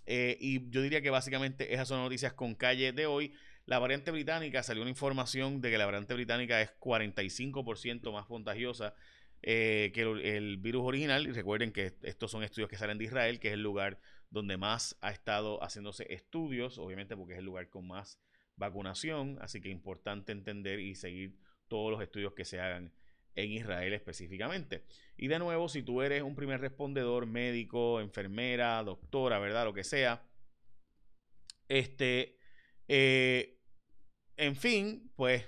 Eh, 0.06 0.36
y 0.40 0.70
yo 0.70 0.82
diría 0.82 1.00
que 1.00 1.10
básicamente 1.10 1.72
esas 1.72 1.88
son 1.88 2.02
noticias 2.02 2.32
con 2.34 2.54
calle 2.54 2.92
de 2.92 3.06
hoy. 3.06 3.32
La 3.66 3.78
variante 3.78 4.10
británica, 4.10 4.62
salió 4.62 4.82
una 4.82 4.90
información 4.90 5.60
de 5.60 5.70
que 5.70 5.78
la 5.78 5.86
variante 5.86 6.14
británica 6.14 6.60
es 6.60 6.70
45% 6.78 8.12
más 8.12 8.26
contagiosa 8.26 8.94
eh, 9.42 9.90
que 9.94 10.02
el, 10.02 10.58
virus 10.58 10.84
original. 10.84 11.26
Y 11.26 11.32
recuerden 11.32 11.72
que 11.72 11.94
estos 12.02 12.30
son 12.30 12.44
estudios 12.44 12.68
que 12.68 12.76
salen 12.76 12.98
de 12.98 13.04
Israel, 13.04 13.40
que 13.40 13.48
es 13.48 13.54
el 13.54 13.62
lugar 13.62 13.98
donde 14.30 14.56
más 14.56 14.96
ha 15.00 15.10
estado 15.10 15.62
haciéndose 15.62 16.12
estudios, 16.12 16.78
obviamente 16.78 17.16
porque 17.16 17.34
es 17.34 17.38
el 17.38 17.44
lugar 17.44 17.68
con 17.70 17.86
más 17.86 18.20
vacunación. 18.56 19.38
Así 19.40 19.60
que 19.60 19.70
importante 19.70 20.32
entender 20.32 20.80
y 20.80 20.94
seguir 20.94 21.38
todos 21.68 21.90
los 21.90 22.02
estudios 22.02 22.34
que 22.34 22.44
se 22.44 22.60
hagan 22.60 22.92
en 23.36 23.50
Israel 23.50 23.92
específicamente. 23.92 24.84
Y 25.16 25.28
de 25.28 25.38
nuevo, 25.38 25.68
si 25.68 25.82
tú 25.82 26.02
eres 26.02 26.22
un 26.22 26.34
primer 26.34 26.60
respondedor, 26.60 27.26
médico, 27.26 28.00
enfermera, 28.00 28.82
doctora, 28.82 29.38
¿verdad? 29.38 29.64
Lo 29.64 29.74
que 29.74 29.84
sea. 29.84 30.22
Este, 31.68 32.38
eh, 32.88 33.58
en 34.36 34.56
fin, 34.56 35.10
pues 35.16 35.46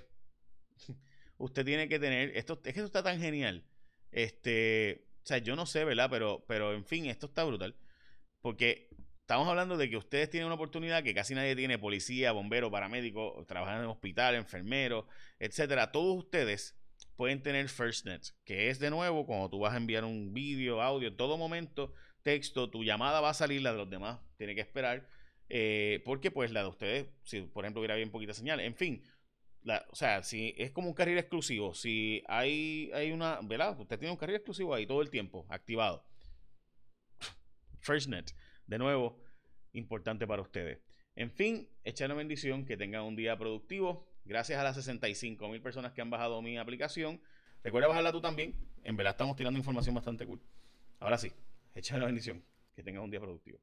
usted 1.37 1.65
tiene 1.65 1.87
que 1.87 1.99
tener, 1.99 2.35
esto, 2.35 2.61
es 2.63 2.73
que 2.73 2.79
esto 2.79 2.85
está 2.85 3.03
tan 3.03 3.19
genial. 3.19 3.65
Este, 4.11 5.07
o 5.23 5.27
sea, 5.27 5.37
yo 5.39 5.55
no 5.55 5.65
sé, 5.65 5.83
¿verdad? 5.85 6.09
Pero, 6.09 6.45
pero 6.47 6.73
en 6.73 6.85
fin, 6.85 7.05
esto 7.05 7.27
está 7.27 7.43
brutal. 7.43 7.75
Porque 8.41 8.89
estamos 9.21 9.47
hablando 9.47 9.77
de 9.77 9.89
que 9.89 9.97
ustedes 9.97 10.29
tienen 10.29 10.45
una 10.45 10.55
oportunidad 10.55 11.03
que 11.03 11.13
casi 11.13 11.35
nadie 11.35 11.55
tiene, 11.55 11.77
policía, 11.77 12.31
bombero, 12.31 12.71
paramédico, 12.71 13.43
trabajan 13.47 13.81
en 13.81 13.87
hospital, 13.87 14.35
enfermero, 14.35 15.07
etcétera. 15.39 15.91
Todos 15.91 16.17
ustedes 16.17 16.77
pueden 17.17 17.41
tener 17.41 17.67
FirstNet, 17.67 18.33
que 18.45 18.69
es 18.69 18.79
de 18.79 18.89
nuevo 18.89 19.25
cuando 19.25 19.49
tú 19.49 19.59
vas 19.59 19.73
a 19.73 19.77
enviar 19.77 20.05
un 20.05 20.33
vídeo, 20.33 20.81
audio, 20.81 21.09
en 21.09 21.17
todo 21.17 21.37
momento, 21.37 21.93
texto, 22.23 22.69
tu 22.69 22.83
llamada 22.83 23.19
va 23.19 23.31
a 23.31 23.33
salir, 23.33 23.61
la 23.61 23.71
de 23.71 23.79
los 23.79 23.89
demás 23.89 24.19
tiene 24.37 24.55
que 24.55 24.61
esperar, 24.61 25.09
eh, 25.49 26.01
porque 26.05 26.31
pues 26.31 26.51
la 26.51 26.61
de 26.61 26.69
ustedes, 26.69 27.07
si 27.23 27.41
por 27.41 27.65
ejemplo 27.65 27.81
hubiera 27.81 27.95
bien 27.95 28.11
poquita 28.11 28.33
señal, 28.33 28.59
en 28.59 28.75
fin, 28.75 29.03
o 29.89 29.95
sea, 29.95 30.23
si 30.23 30.53
es 30.57 30.71
como 30.71 30.89
un 30.89 30.93
carril 30.93 31.17
exclusivo, 31.17 31.73
si 31.73 32.23
hay, 32.27 32.91
hay 32.93 33.11
una, 33.11 33.39
¿verdad? 33.41 33.77
Usted 33.79 33.97
tiene 33.97 34.11
un 34.11 34.17
carril 34.17 34.37
exclusivo 34.37 34.73
ahí 34.73 34.85
todo 34.85 35.01
el 35.01 35.09
tiempo, 35.09 35.45
activado. 35.49 36.05
FirstNet, 37.81 38.33
de 38.67 38.77
nuevo, 38.77 39.19
importante 39.73 40.27
para 40.27 40.43
ustedes. 40.43 40.79
En 41.15 41.31
fin, 41.31 41.67
echa 41.83 42.07
bendición, 42.07 42.63
que 42.63 42.77
tengan 42.77 43.03
un 43.03 43.15
día 43.15 43.35
productivo 43.37 44.07
Gracias 44.27 44.59
a 44.59 44.63
las 44.63 44.75
65 44.75 45.47
mil 45.47 45.61
personas 45.61 45.93
que 45.93 46.01
han 46.01 46.09
bajado 46.09 46.41
mi 46.41 46.57
aplicación. 46.57 47.21
Recuerda 47.63 47.87
bajarla 47.87 48.11
tú 48.11 48.19
también. 48.19 48.55
En 48.83 48.97
verdad 48.97 49.11
estamos 49.11 49.37
tirando 49.37 49.57
información 49.57 49.95
bastante 49.95 50.25
cool. 50.25 50.41
Ahora 50.99 51.17
sí, 51.17 51.31
echa 51.73 51.97
la 51.97 52.05
bendición. 52.05 52.43
Que 52.75 52.83
tengas 52.83 53.03
un 53.03 53.09
día 53.09 53.21
productivo. 53.21 53.59